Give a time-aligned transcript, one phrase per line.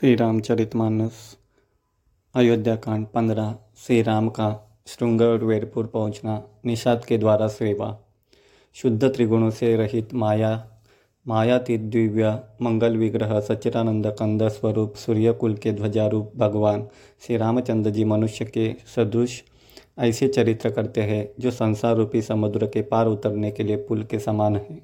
[0.00, 1.12] श्री रामचरित मानस
[2.34, 3.56] अयोध्या कांड पंद्रह
[3.86, 7.98] श्री राम का श्रृंगर वेरपुर पहुँचना, निषाद के द्वारा सेवा।
[8.74, 10.70] शुद्ध त्रिगुणों से रहित माया,
[11.28, 16.88] मायातीत दिव्य, मंगल विग्रह, सच्चिदानंद कंद स्वरूप, सूर्यकुल के ध्वजारूप, भगवान
[17.26, 19.42] श्री रामचंद्र जी मनुष्य के सदृश,
[19.98, 24.18] ऐसे चरित्र करते हैं, जो संसार रूपी समुद्र के पार उतरने के लिए पुल के
[24.18, 24.82] समान है।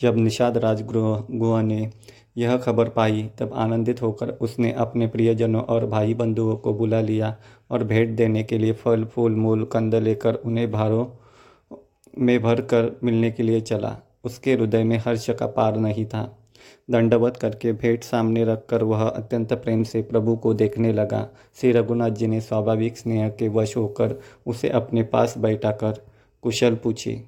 [0.00, 1.92] जब निषाद राजगृह, गुह ने
[2.38, 7.36] यह खबर पाई तब आनंदित होकर उसने अपने प्रियजनों और भाई बंधुओं को बुला लिया
[7.70, 11.06] और भेंट देने के लिए फल, फूल, मूल, कंद लेकर उन्हें भारों
[12.18, 16.38] में भर कर मिलने के लिए चला। उसके हृदय में हर्ष का पार नहीं था।
[16.90, 21.28] दंडवत करके भेंट सामने रखकर वह अत्यंत प्रेम से प्रभु को देखने लगा।
[21.60, 24.14] श्री रघुनाथ जी ने स्वाभाविक स्नेह के वश होकर
[24.46, 26.00] उसे अपने पास बैठाकर
[26.42, 27.22] कुशल पूछी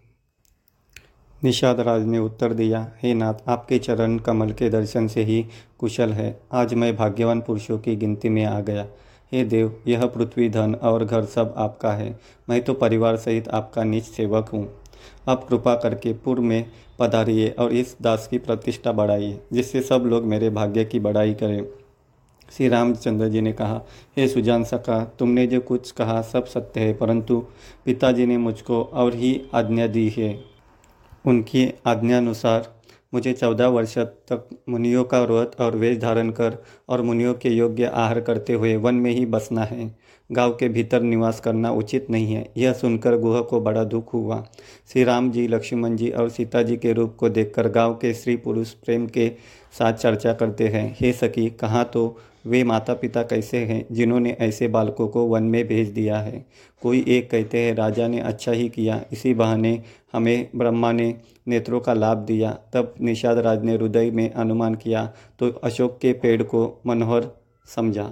[1.44, 5.46] निषाद राज ने उत्तर दिया, हे नाथ, आपके चरण कमल के दर्शन से ही
[5.78, 8.86] कुशल है। आज मैं भाग्यवान पुरुषों की गिनती में आ गया।
[9.32, 13.84] हे देव, यह पृथ्वी, धन और घर सब आपका है। मैं तो परिवार सहित आपका
[13.84, 14.68] निज सेवक हूँ।
[15.28, 16.66] आप कृपा करके पूर्व में
[16.98, 21.65] पधारिए और इस दास की प्रतिष्ठा बढ़ाइए, जिससे सब लोग मेरे भाग्य की बढ़ाई करें।
[22.52, 23.80] श्री रामचंद्र जी ने कहा,
[24.16, 27.45] हे सुजान सका तुमने जो कुछ कहा सब सत्य है, परंतु
[27.84, 30.49] पिताजी ने मुझको और ही आज्ञा दी है।
[31.26, 32.74] उनकी आज्ञानुसार
[33.15, 36.57] मुझे चौदह वर्ष तक मुनियों का व्रत और वेश धारण कर
[36.88, 39.96] और मुनियों के योग्य आहार करते हुए वन में ही बसना है।
[40.32, 44.46] गाँव के भीतर निवास करना उचित नहीं है। यह सुनकर गुह को बड़ा दुख हुआ।
[44.93, 48.37] श्री राम जी, लक्ष्मण जी और सीता जी के रूप को देखकर गाँव के स्त्री
[48.37, 49.32] पुरुष प्रेम के
[49.79, 54.69] साथ चर्चा करते हैं। हे सखी, कहाँ तो वे माता पिता कैसे हैं जिन्होंने ऐसे
[54.69, 56.45] बालकों को वन में भेज दिया है?
[56.83, 61.15] कोई एक कहते हैं, राजा ने अच्छा ही किया। इसी बहाने हमें ब्रह्मा ने
[61.49, 65.05] नेत्रों का लाभ दिया। तब निषाद राज ने हृदय में अनुमान किया
[65.38, 67.31] तो अशोक के पेड़ को मनोहर
[67.69, 68.11] समझा।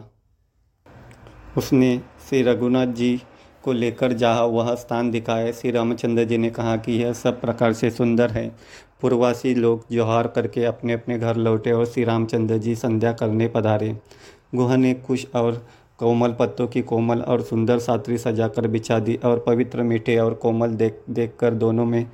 [1.56, 1.96] उसने
[2.28, 3.20] श्री रघुनाथ जी
[3.64, 7.72] को लेकर जहाँ वह स्थान दिखाए, श्री रामचंद्र जी ने कहा कि यह सब प्रकार
[7.72, 8.48] से सुंदर है।
[9.00, 13.96] पूर्वासी लोग जोहार करके अपने अपने घर लौटे और श्री रामचंद्र जी संध्या करने पधारे।
[14.54, 15.66] गुहा ने खुश और
[15.98, 20.74] कोमल पत्तों की कोमल और सुंदर सातरी सजाकर बिछा दी और पवित्र मीठे और कोमल
[20.74, 22.04] देख देख कर दोनों में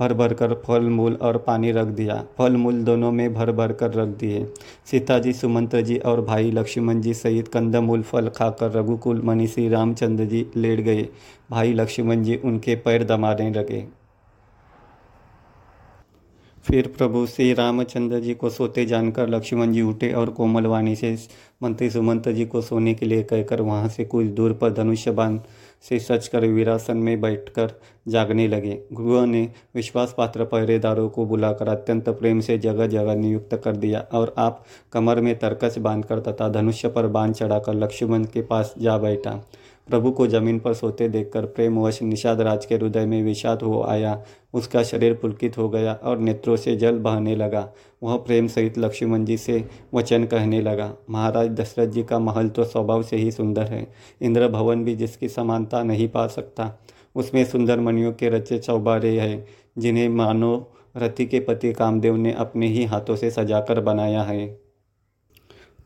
[0.00, 3.72] भर भर कर फल मूल और पानी रख दिया। फल मूल दोनों में भर भर
[3.72, 4.44] कर रख दिए।
[4.90, 10.24] सीता जी सुमंत्र जी और भाई लक्ष्मण जी सहित कंदमूल फल खाकर रघुकुल, मनीषी, रामचंद्र
[10.24, 11.06] जी लेट गए।
[11.50, 13.86] भाई लक्ष्मण जी उनके पैर दमाने लगे।
[16.64, 21.16] फिर प्रभु श्री रामचंद्र जी को सोते जानकर लक्ष्मण जी उठे और कोमल वाणी से
[21.62, 25.40] मंत्री सुमंत जी को सोने के लिए कहकर वहाँ से कुछ दूर पर धनुष्य बाँध
[25.88, 27.72] से सच कर वीरासन में बैठकर
[28.08, 33.54] जागने लगे। गुरु ने विश्वास पात्र पहरेदारों को बुलाकर अत्यंत प्रेम से जगह जगह नियुक्त
[33.64, 38.42] कर दिया और आप कमर में तरकस बांधकर तथा धनुष्य पर बाँध चढ़ाकर लक्ष्मण के
[38.42, 39.44] पास जा बैठा।
[39.88, 44.22] प्रभु को ज़मीन पर सोते देखकर प्रेमवश निषाद राज के हृदय में विषाद हो आया।
[44.54, 47.68] उसका शरीर पुलकित हो गया और नेत्रों से जल बहने लगा।
[48.02, 49.64] वह प्रेम सहित लक्ष्मण जी से
[49.94, 53.86] वचन कहने लगा, महाराज, दशरथ जी का महल तो स्वभाव से ही सुंदर है।
[54.22, 56.78] इंद्र भवन भी जिसकी समानता नहीं पा सकता,
[57.14, 59.46] उसमें सुंदर मणियों के रचे चौबारे हैं,
[59.78, 64.46] जिन्हें मानो रति के पति कामदेव ने अपने ही हाथों से सजाकर बनाया है।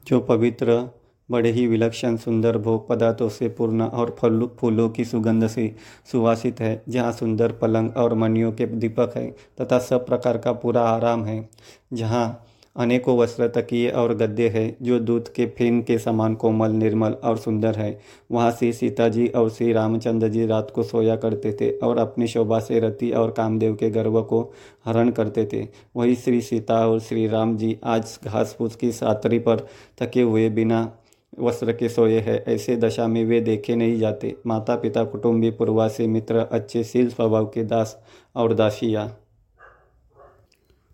[0.06, 0.82] जो पवित्र
[1.28, 5.74] बड़े ही विलक्षण सुंदर भोग पदार्थों से पूर्ण और फल, फूलों की सुगंध से
[6.12, 9.30] सुवासित है, जहाँ सुंदर पलंग और मणियों के दीपक है
[9.60, 11.48] तथा सब प्रकार का पूरा आराम है।
[11.92, 12.44] जहाँ
[12.76, 17.36] अनेकों वस्त्र तकिए और गद्दे हैं, जो दूध के फेन के समान कोमल, निर्मल और
[17.36, 17.98] सुंदर है।
[18.30, 22.26] वहाँ से सीता जी और श्री रामचंद्र जी रात को सोया करते थे और अपनी
[22.26, 24.42] शोभा से रति और कामदेव के गर्व को
[24.86, 25.66] हरण करते थे।
[25.96, 29.66] वही श्री सीता और श्री राम जी आज घास फूस की सातरी पर
[30.02, 30.90] थके हुए बिना
[31.38, 36.06] वस्त्र के सोए है। ऐसे दशा में वे देखे नहीं जाते। माता पिता कुटुंबी, पूर्वासी,
[36.06, 38.02] मित्र, अच्छे शील स्वभाव के दास
[38.36, 39.16] और दासिया।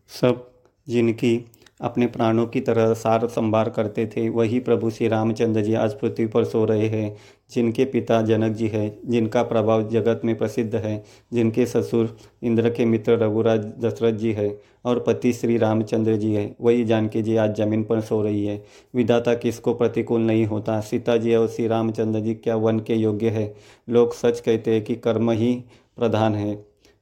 [0.09, 0.51] सब
[0.89, 1.45] जिनकी
[1.85, 6.27] अपने प्राणों की तरह सार संभार करते थे। वही प्रभु श्री रामचंद्र जी आज पृथ्वी
[6.27, 7.17] पर सो रहे हैं,
[7.55, 12.85] जिनके पिता जनक जी हैं, जिनका प्रभाव जगत में प्रसिद्ध है, जिनके ससुर इंद्र के
[12.85, 17.57] मित्र रघुराज दशरथ जी है और पति श्री रामचंद्र जी है। वही जानकी जी आज
[17.57, 18.65] ज़मीन पर सो रही है।
[18.95, 20.81] विधाता किसको प्रतिकूल नहीं होता?
[20.81, 23.55] सीता जी और श्री रामचंद्र जी क्या वन के योग्य है?
[23.89, 25.55] लोग सच कहते हैं कि कर्म ही
[25.97, 26.55] प्रधान है।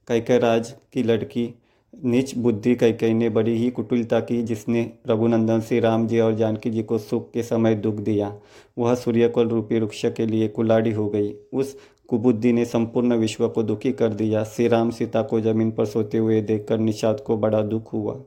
[0.07, 1.62] कैके राज की लड़की
[2.05, 6.69] नीच बुद्धि कैकई ने बड़ी ही कुटिलता की, जिसने रघुनंदन श्री राम जी और जानकी
[6.69, 8.35] जी को सुख के समय दुख दिया।
[8.77, 11.77] वह सूर्यकुल रूपी वृक्ष के लिए कुलाड़ी हो गई। उस
[12.09, 16.17] कुबुद्धि ने संपूर्ण विश्व को दुखी कर दिया। श्री राम सीता को ज़मीन पर सोते
[16.17, 18.21] हुए देखकर निषाद को बड़ा दुख हुआ।